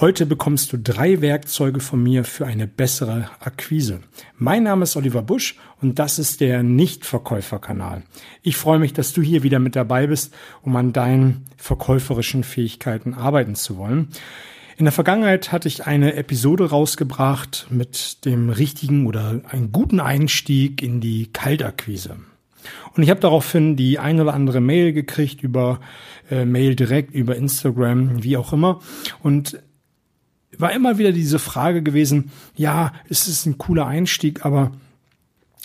[0.00, 3.98] Heute bekommst du drei Werkzeuge von mir für eine bessere Akquise.
[4.36, 8.04] Mein Name ist Oliver Busch und das ist der Nichtverkäuferkanal.
[8.42, 10.32] Ich freue mich, dass du hier wieder mit dabei bist,
[10.62, 14.10] um an deinen verkäuferischen Fähigkeiten arbeiten zu wollen.
[14.76, 20.80] In der Vergangenheit hatte ich eine Episode rausgebracht mit dem richtigen oder einen guten Einstieg
[20.80, 22.18] in die Kaltakquise.
[22.94, 25.80] Und ich habe daraufhin die ein oder andere Mail gekriegt über
[26.30, 28.80] äh, Mail direkt, über Instagram, wie auch immer.
[29.22, 29.58] Und
[30.58, 34.72] war immer wieder diese Frage gewesen, ja, es ist ein cooler Einstieg, aber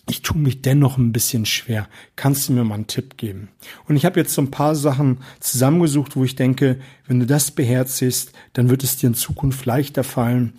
[0.10, 1.88] ich tue mich dennoch ein bisschen schwer.
[2.16, 3.48] Kannst du mir mal einen Tipp geben?
[3.88, 7.52] Und ich habe jetzt so ein paar Sachen zusammengesucht, wo ich denke, wenn du das
[7.52, 10.54] beherzigst, dann wird es dir in Zukunft leichter fallen,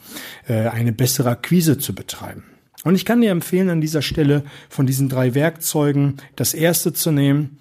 [0.49, 2.45] äh, eine bessere Akquise zu betreiben.
[2.85, 7.13] Und ich kann dir empfehlen, an dieser Stelle von diesen drei Werkzeugen das erste zu
[7.13, 7.59] nehmen,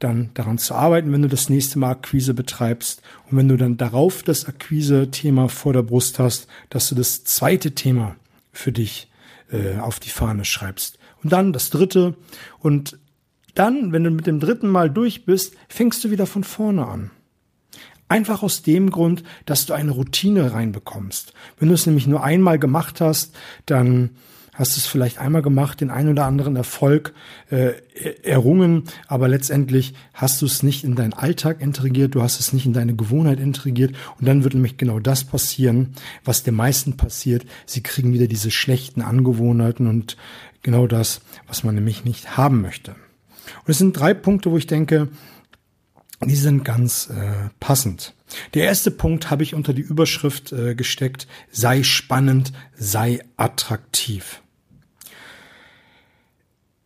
[0.00, 3.02] dann daran zu arbeiten, wenn du das nächste Mal Akquise betreibst.
[3.30, 7.72] Und wenn du dann darauf das Akquise-Thema vor der Brust hast, dass du das zweite
[7.72, 8.16] Thema
[8.52, 9.10] für dich
[9.52, 10.98] äh, auf die Fahne schreibst.
[11.22, 12.16] Und dann das dritte.
[12.58, 12.98] Und
[13.54, 17.10] dann, wenn du mit dem dritten Mal durch bist, fängst du wieder von vorne an.
[18.08, 21.32] Einfach aus dem Grund, dass du eine Routine reinbekommst.
[21.58, 24.10] Wenn du es nämlich nur einmal gemacht hast, dann
[24.60, 27.14] hast es vielleicht einmal gemacht, den einen oder anderen Erfolg
[27.50, 27.72] äh,
[28.22, 32.66] errungen, aber letztendlich hast du es nicht in deinen Alltag integriert, du hast es nicht
[32.66, 35.94] in deine Gewohnheit integriert und dann wird nämlich genau das passieren,
[36.24, 37.46] was den meisten passiert.
[37.64, 40.16] Sie kriegen wieder diese schlechten Angewohnheiten und
[40.62, 42.92] genau das, was man nämlich nicht haben möchte.
[42.92, 45.08] Und es sind drei Punkte, wo ich denke,
[46.22, 48.14] die sind ganz äh, passend.
[48.52, 54.42] Der erste Punkt habe ich unter die Überschrift äh, gesteckt, sei spannend, sei attraktiv.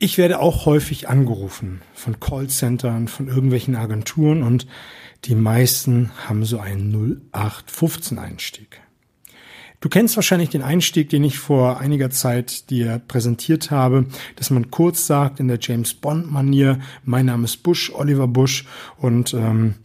[0.05, 4.67] Ich werde auch häufig angerufen von Callcentern, von irgendwelchen Agenturen und
[5.25, 6.93] die meisten haben so einen
[7.33, 8.83] 0815 Einstieg.
[9.81, 14.05] Du kennst wahrscheinlich den Einstieg, den ich vor einiger Zeit dir präsentiert habe,
[14.37, 18.67] dass man kurz sagt in der James Bond Manier, mein Name ist Bush, Oliver Bush
[18.99, 19.77] und ähm,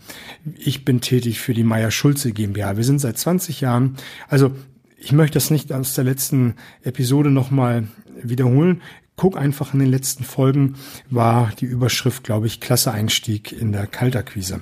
[0.57, 2.75] ich bin tätig für die Meier Schulze GmbH.
[2.75, 3.95] Wir sind seit 20 Jahren,
[4.27, 4.51] also
[4.97, 7.87] ich möchte das nicht aus der letzten Episode nochmal
[8.21, 8.81] wiederholen
[9.19, 10.75] guck einfach in den letzten Folgen,
[11.09, 14.61] war die Überschrift, glaube ich, klasse Einstieg in der Kaltakquise.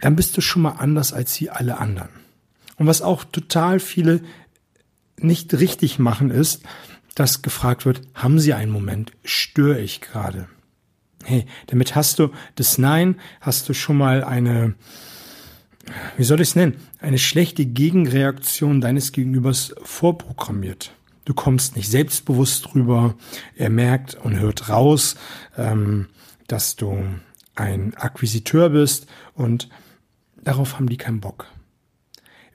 [0.00, 2.08] Dann bist du schon mal anders als sie alle anderen.
[2.76, 4.20] Und was auch total viele
[5.16, 6.64] nicht richtig machen, ist,
[7.14, 9.12] dass gefragt wird, haben Sie einen Moment?
[9.22, 10.48] Störe ich gerade?
[11.22, 14.74] Hey, damit hast du das Nein, hast du schon mal eine,
[16.16, 20.90] wie soll ich es nennen, eine schlechte Gegenreaktion deines Gegenübers vorprogrammiert.
[21.26, 23.16] Du kommst nicht selbstbewusst drüber.
[23.56, 25.16] Er merkt und hört raus,
[25.58, 26.06] ähm,
[26.46, 26.96] dass du
[27.56, 29.68] ein Akquisiteur bist und
[30.42, 31.46] darauf haben die keinen Bock.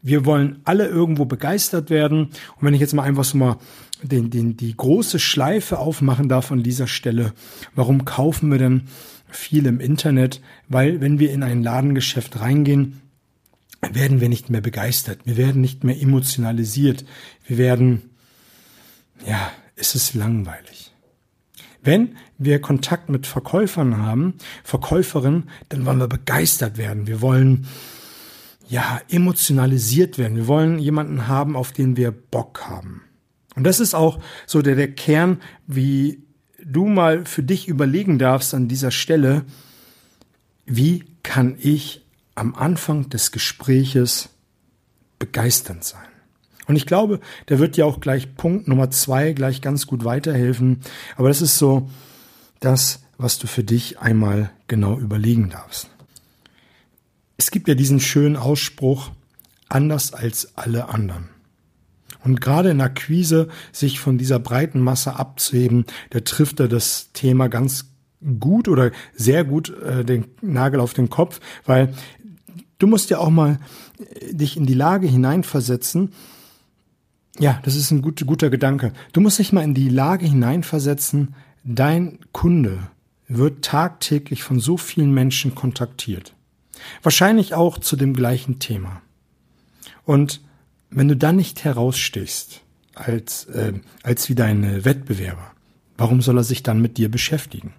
[0.02, 2.28] Wir wollen alle irgendwo begeistert werden.
[2.28, 3.58] Und wenn ich jetzt mal einfach so mal
[4.02, 7.34] den, den, die große Schleife aufmachen darf an dieser Stelle,
[7.76, 8.84] warum kaufen wir denn
[9.28, 10.42] viel im Internet?
[10.70, 13.02] Weil wenn wir in ein Ladengeschäft reingehen,
[13.92, 15.20] werden wir nicht mehr begeistert.
[15.26, 17.04] Wir werden nicht mehr emotionalisiert.
[17.46, 18.11] Wir werden
[19.26, 20.94] ja, ist es langweilig.
[21.84, 27.08] Wenn wir Kontakt mit Verkäufern haben, Verkäuferinnen, dann wollen wir begeistert werden.
[27.08, 27.68] Wir wollen
[28.68, 30.38] ja emotionalisiert werden.
[30.38, 33.02] Wir wollen jemanden haben, auf den wir Bock haben.
[33.56, 36.24] Und das ist auch so der, der Kern, wie
[36.64, 39.44] du mal für dich überlegen darfst an dieser Stelle,
[40.66, 42.06] wie kann ich
[42.36, 44.30] am Anfang des Gespräches
[45.20, 46.11] begeisternd sein?
[46.68, 50.82] Und ich glaube, der wird dir auch gleich Punkt Nummer zwei gleich ganz gut weiterhelfen.
[51.16, 51.90] Aber das ist so
[52.60, 55.90] das, was du für dich einmal genau überlegen darfst.
[57.38, 59.12] Es gibt ja diesen schönen Ausspruch,
[59.70, 61.30] anders als alle anderen.
[62.24, 67.48] Und gerade in Akquise sich von dieser breiten Masse abzuheben, der trifft da das Thema
[67.48, 67.92] ganz
[68.40, 71.94] gut oder sehr gut äh, den Nagel auf den Kopf, weil
[72.78, 73.60] du musst ja auch mal
[73.98, 76.12] äh, dich in die Lage hineinversetzen,
[77.39, 78.94] ja, das ist ein gut, guter Gedanke.
[79.13, 82.80] Du musst dich mal in die Lage hineinversetzen, dein Kunde
[83.28, 86.33] wird tagtäglich von so vielen Menschen kontaktiert.
[87.04, 89.01] Wahrscheinlich auch zu dem gleichen Thema.
[90.04, 90.42] Und
[90.89, 92.62] wenn du dann nicht herausstichst
[92.95, 93.74] als, äh,
[94.04, 95.51] als wie deine Wettbewerber,
[95.98, 97.74] warum soll er sich dann mit dir beschäftigen?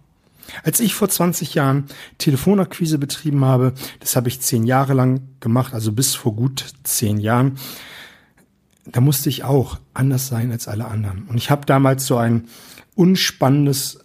[0.64, 1.87] Als ich vor 20 Jahren
[2.19, 7.19] Telefonakquise betrieben habe, das habe ich zehn Jahre lang gemacht, also bis vor gut zehn
[7.19, 7.58] Jahren,
[8.84, 11.25] da musste ich auch anders sein als alle anderen.
[11.29, 12.49] Und ich habe damals so ein
[12.94, 14.00] unspannendes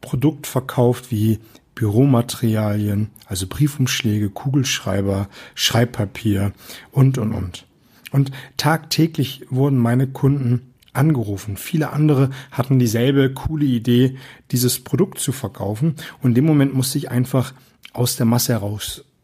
[0.00, 1.40] Produkt verkauft wie
[1.74, 6.52] Büromaterialien, also Briefumschläge, Kugelschreiber, Schreibpapier
[6.92, 7.66] und, und, und.
[8.12, 11.56] Und tagtäglich wurden meine Kunden angerufen.
[11.56, 14.16] Viele andere hatten dieselbe coole Idee,
[14.50, 15.94] dieses Produkt zu verkaufen.
[16.20, 17.54] Und in dem Moment musste ich einfach
[17.92, 18.52] aus der Masse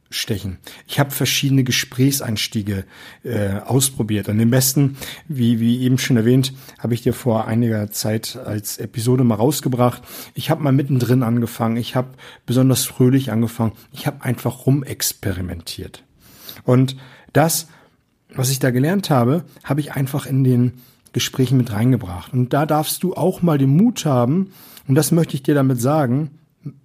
[0.07, 0.59] herausstechen.
[0.87, 2.85] Ich habe verschiedene Gesprächseinstiege
[3.25, 4.29] äh, ausprobiert.
[4.29, 4.97] Und den besten,
[5.29, 10.03] wie, wie eben schon erwähnt, habe ich dir vor einiger Zeit als Episode mal rausgebracht.
[10.35, 11.77] Ich habe mal mittendrin angefangen.
[11.77, 12.09] Ich habe
[12.47, 13.73] besonders fröhlich angefangen.
[13.93, 16.03] Ich habe einfach rumexperimentiert.
[16.65, 16.97] Und
[17.33, 17.69] das,
[18.35, 20.73] was ich da gelernt habe, habe ich einfach in den
[21.13, 22.33] Gesprächen mit reingebracht.
[22.33, 24.53] Und da darfst du auch mal den Mut haben,
[24.89, 26.39] und das möchte ich dir damit sagen,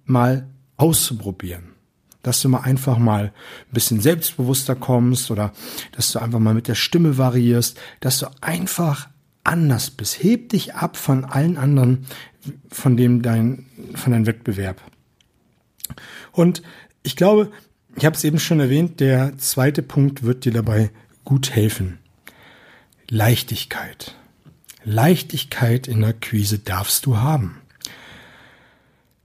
[0.04, 1.71] mal auszuprobieren.
[2.22, 5.52] Dass du mal einfach mal ein bisschen selbstbewusster kommst oder
[5.92, 9.08] dass du einfach mal mit der Stimme variierst, dass du einfach
[9.44, 10.22] anders bist.
[10.22, 12.06] Heb dich ab von allen anderen,
[12.70, 14.80] von dem dein, von deinem Wettbewerb.
[16.32, 16.62] Und
[17.02, 17.50] ich glaube,
[17.96, 20.90] ich habe es eben schon erwähnt, der zweite Punkt wird dir dabei
[21.24, 21.98] gut helfen.
[23.08, 24.14] Leichtigkeit.
[24.84, 27.58] Leichtigkeit in der Quise darfst du haben.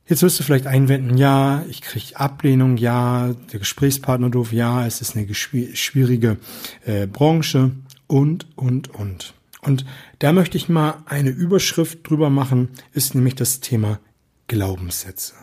[0.07, 5.01] Jetzt wirst du vielleicht einwenden, ja, ich kriege Ablehnung, ja, der Gesprächspartner doof, ja, es
[5.01, 6.37] ist eine schwierige
[6.85, 7.71] äh, Branche
[8.07, 9.33] und, und, und.
[9.61, 9.85] Und
[10.19, 13.99] da möchte ich mal eine Überschrift drüber machen, ist nämlich das Thema
[14.47, 15.33] Glaubenssätze.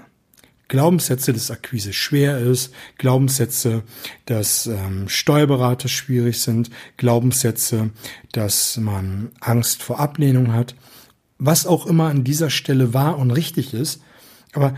[0.69, 3.83] Glaubenssätze, dass Akquise schwer ist, Glaubenssätze,
[4.25, 7.91] dass ähm, Steuerberater schwierig sind, Glaubenssätze,
[8.33, 10.75] dass man Angst vor Ablehnung hat,
[11.37, 14.01] was auch immer an dieser Stelle wahr und richtig ist.
[14.55, 14.77] Aber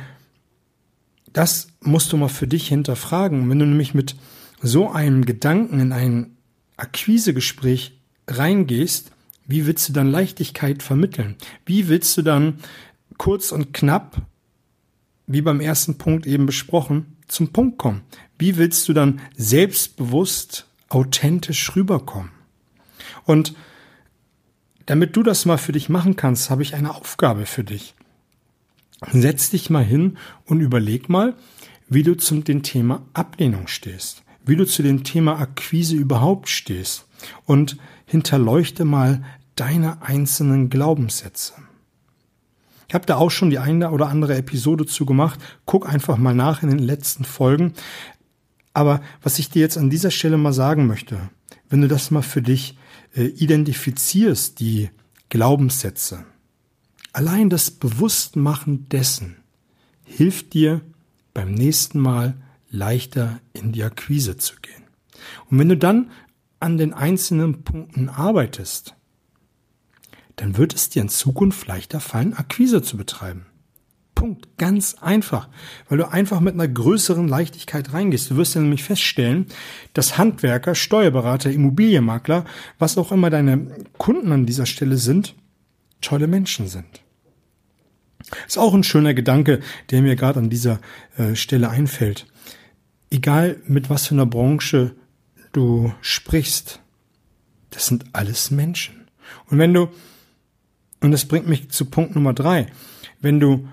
[1.33, 3.49] das musst du mal für dich hinterfragen.
[3.49, 4.17] Wenn du nämlich mit
[4.61, 6.37] so einem Gedanken in ein
[6.77, 9.13] Akquisegespräch reingehst,
[9.47, 11.37] wie willst du dann Leichtigkeit vermitteln?
[11.65, 12.59] Wie willst du dann
[13.17, 14.23] kurz und knapp
[15.27, 18.03] wie beim ersten Punkt eben besprochen, zum Punkt kommen.
[18.39, 22.31] Wie willst du dann selbstbewusst, authentisch rüberkommen?
[23.25, 23.55] Und
[24.87, 27.96] damit du das mal für dich machen kannst, habe ich eine Aufgabe für dich.
[29.13, 30.17] Setz dich mal hin
[30.47, 31.35] und überleg mal,
[31.89, 37.07] wie du zum dem Thema Ablehnung stehst, wie du zu dem Thema Akquise überhaupt stehst
[37.45, 37.77] und
[38.07, 39.23] hinterleuchte mal
[39.55, 41.55] deine einzelnen Glaubenssätze.
[42.89, 45.41] Ich habe da auch schon die eine oder andere Episode zu gemacht.
[45.65, 47.73] Guck einfach mal nach in den letzten Folgen.
[48.73, 51.19] Aber was ich dir jetzt an dieser Stelle mal sagen möchte,
[51.69, 52.79] wenn du das mal für dich
[53.17, 54.91] äh, identifizierst, die
[55.31, 56.25] Glaubenssätze,
[57.17, 59.37] allein das Bewusstmachen dessen
[60.05, 60.83] hilft dir
[61.33, 62.35] beim nächsten Mal
[62.69, 64.85] leichter in die Akquise zu gehen.
[65.49, 66.11] Und wenn du dann
[66.61, 68.97] an den einzelnen Punkten arbeitest,
[70.37, 73.47] dann wird es dir in Zukunft leichter fallen, Akquise zu betreiben.
[74.15, 74.59] Punkt.
[74.59, 75.49] Ganz einfach.
[75.89, 78.31] Weil du einfach mit einer größeren Leichtigkeit reingehst.
[78.31, 79.47] Du wirst ja nämlich feststellen,
[79.95, 82.45] dass Handwerker, Steuerberater, Immobilienmakler,
[82.79, 85.35] was auch immer deine Kunden an dieser Stelle sind,
[86.03, 87.06] tolle Menschen sind.
[88.47, 90.81] Ist auch ein schöner Gedanke, der mir gerade an dieser
[91.17, 92.27] äh, Stelle einfällt.
[93.11, 94.95] Egal mit was für einer Branche
[95.53, 96.81] du sprichst,
[97.71, 99.09] das sind alles Menschen.
[99.49, 99.89] Und wenn du
[101.01, 102.67] und das bringt mich zu Punkt Nummer drei.
[103.21, 103.69] Wenn du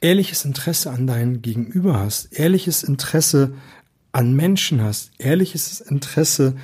[0.00, 3.54] ehrliches Interesse an deinem Gegenüber hast, ehrliches Interesse
[4.12, 6.56] an Menschen hast, ehrliches Interesse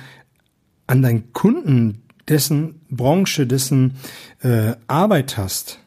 [0.87, 3.95] an deinen Kunden, dessen Branche, dessen
[4.41, 5.79] äh, Arbeit hast,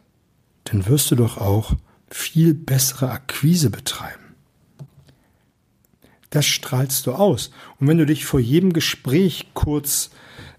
[0.70, 1.74] dann wirst du doch auch
[2.10, 4.34] viel bessere Akquise betreiben.
[6.30, 7.50] Das strahlst du aus.
[7.78, 10.10] Und wenn du dich vor jedem Gespräch kurz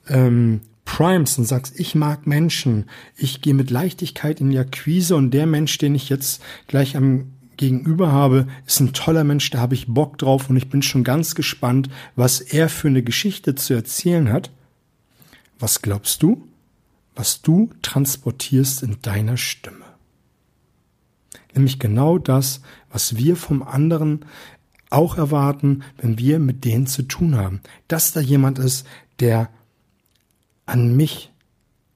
[0.08, 2.86] ähm, primest und sagst, ich mag Menschen,
[3.16, 7.34] ich gehe mit Leichtigkeit in die Akquise und der Mensch, den ich jetzt gleich am
[7.58, 11.04] Gegenüber habe, ist ein toller Mensch, da habe ich Bock drauf und ich bin schon
[11.04, 14.50] ganz gespannt, was er für eine Geschichte zu erzählen hat.
[15.60, 16.48] Was glaubst du,
[17.16, 19.88] was du transportierst in deiner Stimme?
[21.53, 24.25] Nämlich genau das, was wir vom anderen
[24.89, 27.62] auch erwarten, wenn wir mit denen zu tun haben.
[27.88, 28.86] Dass da jemand ist,
[29.20, 29.50] der
[30.65, 31.32] an mich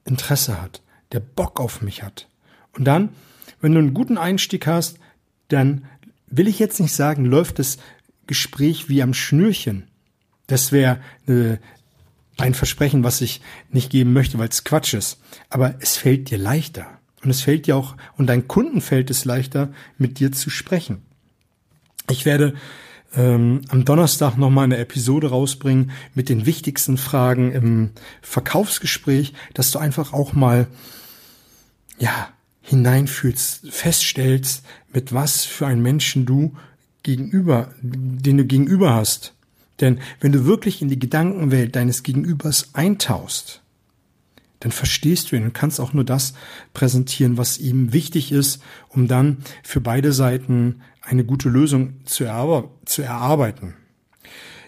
[0.05, 0.81] Interesse hat,
[1.11, 2.27] der Bock auf mich hat.
[2.73, 3.09] Und dann,
[3.61, 4.99] wenn du einen guten Einstieg hast,
[5.47, 5.85] dann
[6.27, 7.77] will ich jetzt nicht sagen, läuft das
[8.27, 9.87] Gespräch wie am Schnürchen.
[10.47, 11.57] Das wäre äh,
[12.37, 15.19] ein Versprechen, was ich nicht geben möchte, weil es Quatsch ist.
[15.49, 16.87] Aber es fällt dir leichter.
[17.23, 21.03] Und es fällt dir auch, und deinen Kunden fällt es leichter, mit dir zu sprechen.
[22.09, 22.53] Ich werde
[23.15, 29.79] ähm, am Donnerstag nochmal eine Episode rausbringen mit den wichtigsten Fragen im Verkaufsgespräch, dass du
[29.79, 30.67] einfach auch mal,
[31.97, 32.29] ja,
[32.61, 36.55] hineinfühlst, feststellst, mit was für einen Menschen du
[37.03, 39.33] gegenüber, den du gegenüber hast.
[39.81, 43.62] Denn wenn du wirklich in die Gedankenwelt deines Gegenübers eintauchst,
[44.63, 46.33] dann verstehst du ihn und kannst auch nur das
[46.73, 52.69] präsentieren, was ihm wichtig ist, um dann für beide Seiten eine gute Lösung zu, erarbe
[52.85, 53.73] zu erarbeiten.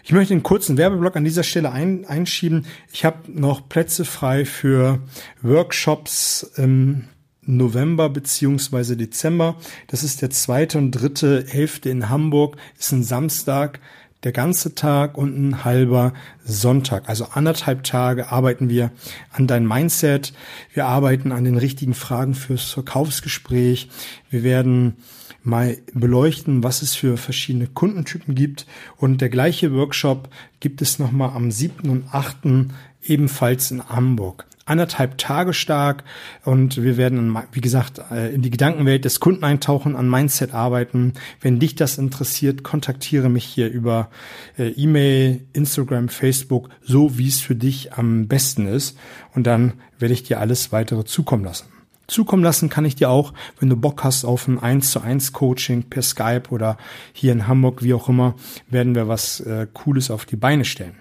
[0.04, 2.66] Ich möchte einen kurzen Werbeblock an dieser Stelle ein, einschieben.
[2.92, 5.00] Ich habe noch Plätze frei für
[5.40, 7.04] Workshops im
[7.40, 9.56] November beziehungsweise Dezember.
[9.86, 12.58] Das ist der zweite und dritte Hälfte in Hamburg.
[12.78, 13.80] Ist ein Samstag
[14.24, 16.12] der ganze Tag und ein halber
[16.44, 17.08] Sonntag.
[17.08, 18.90] Also anderthalb Tage arbeiten wir
[19.30, 20.32] an dein Mindset.
[20.72, 23.88] Wir arbeiten an den richtigen Fragen fürs Verkaufsgespräch.
[24.30, 24.96] Wir werden
[25.42, 28.66] mal beleuchten, was es für verschiedene Kundentypen gibt.
[28.96, 30.28] Und der gleiche Workshop
[30.60, 31.88] gibt es nochmal am 7.
[31.88, 32.68] und 8.
[33.02, 36.04] ebenfalls in Hamburg anderthalb Tage stark
[36.44, 41.14] und wir werden, wie gesagt, äh, in die Gedankenwelt des Kunden eintauchen, an Mindset arbeiten.
[41.40, 44.10] Wenn dich das interessiert, kontaktiere mich hier über
[44.58, 48.98] äh, E-Mail, Instagram, Facebook, so wie es für dich am besten ist
[49.34, 51.66] und dann werde ich dir alles weitere zukommen lassen.
[52.08, 55.32] Zukommen lassen kann ich dir auch, wenn du Bock hast auf ein 1 zu 1
[55.32, 56.76] Coaching per Skype oder
[57.12, 58.34] hier in Hamburg, wie auch immer,
[58.68, 60.96] werden wir was äh, Cooles auf die Beine stellen.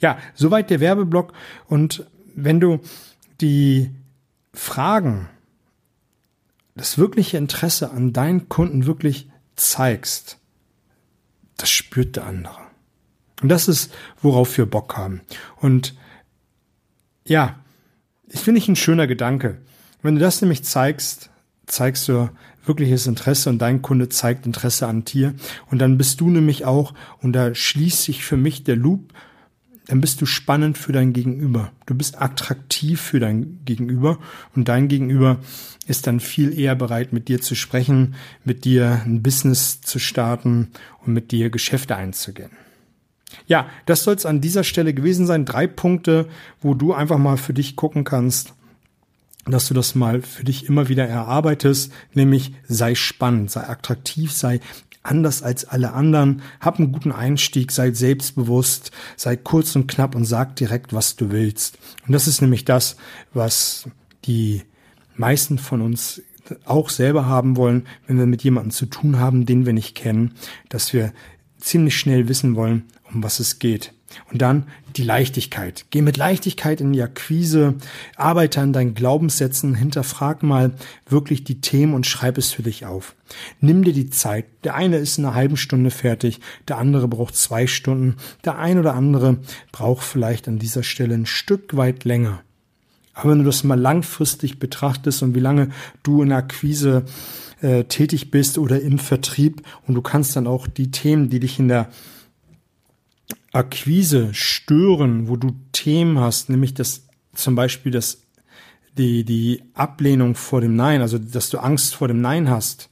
[0.00, 1.32] Ja, soweit der Werbeblock
[1.66, 2.80] und wenn du
[3.40, 3.90] die
[4.52, 5.28] Fragen,
[6.74, 10.38] das wirkliche Interesse an deinen Kunden wirklich zeigst,
[11.56, 12.58] das spürt der andere.
[13.42, 15.20] Und das ist, worauf wir Bock haben.
[15.56, 15.94] Und
[17.24, 17.58] ja,
[18.28, 19.58] ich finde ich ein schöner Gedanke.
[20.02, 21.30] Wenn du das nämlich zeigst,
[21.66, 22.30] zeigst du
[22.64, 25.34] wirkliches Interesse und dein Kunde zeigt Interesse an dir.
[25.70, 29.12] Und dann bist du nämlich auch, und da schließt sich für mich der Loop,
[29.86, 31.72] dann bist du spannend für dein Gegenüber.
[31.86, 34.18] Du bist attraktiv für dein Gegenüber
[34.54, 35.38] und dein Gegenüber
[35.86, 40.72] ist dann viel eher bereit, mit dir zu sprechen, mit dir ein Business zu starten
[41.04, 42.50] und mit dir Geschäfte einzugehen.
[43.46, 45.44] Ja, das soll es an dieser Stelle gewesen sein.
[45.44, 46.26] Drei Punkte,
[46.60, 48.54] wo du einfach mal für dich gucken kannst,
[49.44, 54.60] dass du das mal für dich immer wieder erarbeitest, nämlich sei spannend, sei attraktiv, sei
[55.06, 60.24] anders als alle anderen, hab einen guten Einstieg, sei selbstbewusst, sei kurz und knapp und
[60.24, 61.78] sag direkt, was du willst.
[62.06, 62.96] Und das ist nämlich das,
[63.32, 63.88] was
[64.24, 64.62] die
[65.16, 66.22] meisten von uns
[66.64, 70.34] auch selber haben wollen, wenn wir mit jemandem zu tun haben, den wir nicht kennen,
[70.68, 71.12] dass wir
[71.58, 73.92] ziemlich schnell wissen wollen, um was es geht.
[74.30, 75.84] Und dann die Leichtigkeit.
[75.90, 77.74] Geh mit Leichtigkeit in die Akquise,
[78.16, 80.72] arbeite an deinen Glaubenssätzen, hinterfrag mal
[81.08, 83.14] wirklich die Themen und schreib es für dich auf.
[83.60, 84.46] Nimm dir die Zeit.
[84.64, 88.78] Der eine ist in einer halben Stunde fertig, der andere braucht zwei Stunden, der ein
[88.78, 89.38] oder andere
[89.72, 92.42] braucht vielleicht an dieser Stelle ein Stück weit länger.
[93.12, 95.70] Aber wenn du das mal langfristig betrachtest und wie lange
[96.02, 97.06] du in der Akquise
[97.62, 101.58] äh, tätig bist oder im Vertrieb und du kannst dann auch die Themen, die dich
[101.58, 101.88] in der
[103.52, 108.22] Akquise stören, wo du Themen hast, nämlich das zum Beispiel das
[108.98, 112.88] die die Ablehnung vor dem Nein, also dass du Angst vor dem Nein hast.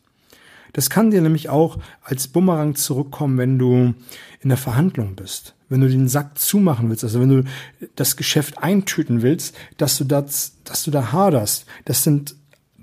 [0.75, 3.95] Das kann dir nämlich auch als Bumerang zurückkommen, wenn du
[4.41, 7.45] in der Verhandlung bist, wenn du den Sack zumachen willst, also wenn du
[7.95, 11.67] das Geschäft eintüten willst, dass du das, dass du da haderst.
[11.85, 12.35] Das sind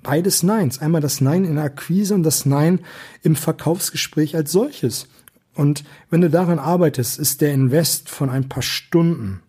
[0.01, 0.79] beides Neins.
[0.79, 2.79] Einmal das Nein in der Akquise und das Nein
[3.24, 5.08] im Verkaufsgespräch als solches.
[5.53, 9.41] Und wenn du daran arbeitest, ist der Invest von ein paar Stunden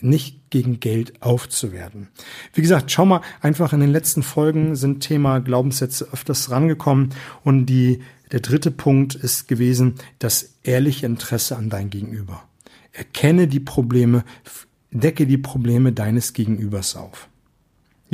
[0.00, 2.08] nicht gegen Geld aufzuwerten.
[2.52, 7.10] Wie gesagt, schau mal, einfach in den letzten Folgen sind Thema Glaubenssätze öfters rangekommen
[7.42, 12.44] und die, der dritte Punkt ist gewesen, das ehrliche Interesse an dein Gegenüber.
[12.92, 14.24] Erkenne die Probleme,
[14.90, 17.28] decke die Probleme deines Gegenübers auf.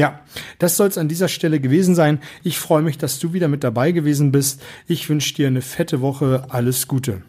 [0.00, 0.19] Ja,
[0.59, 2.21] das soll es an dieser Stelle gewesen sein.
[2.42, 4.62] Ich freue mich, dass du wieder mit dabei gewesen bist.
[4.87, 6.47] Ich wünsche dir eine fette Woche.
[6.49, 7.21] Alles Gute.